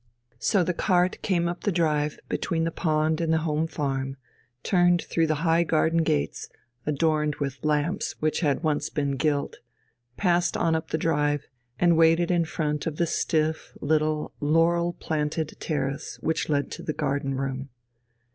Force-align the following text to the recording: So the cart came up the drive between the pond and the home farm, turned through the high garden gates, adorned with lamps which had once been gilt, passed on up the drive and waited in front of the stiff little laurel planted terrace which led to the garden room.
So 0.39 0.63
the 0.63 0.73
cart 0.73 1.21
came 1.21 1.47
up 1.47 1.61
the 1.61 1.71
drive 1.71 2.19
between 2.27 2.63
the 2.63 2.71
pond 2.71 3.21
and 3.21 3.31
the 3.31 3.37
home 3.45 3.67
farm, 3.67 4.17
turned 4.63 5.03
through 5.03 5.27
the 5.27 5.35
high 5.45 5.63
garden 5.63 6.01
gates, 6.01 6.49
adorned 6.87 7.35
with 7.35 7.63
lamps 7.63 8.15
which 8.19 8.39
had 8.39 8.63
once 8.63 8.89
been 8.89 9.11
gilt, 9.15 9.57
passed 10.17 10.57
on 10.57 10.73
up 10.75 10.89
the 10.89 10.97
drive 10.97 11.45
and 11.77 11.95
waited 11.97 12.31
in 12.31 12.45
front 12.45 12.87
of 12.87 12.95
the 12.97 13.05
stiff 13.05 13.73
little 13.79 14.33
laurel 14.39 14.93
planted 14.93 15.55
terrace 15.59 16.17
which 16.19 16.49
led 16.49 16.71
to 16.71 16.81
the 16.81 16.93
garden 16.93 17.35
room. 17.35 17.69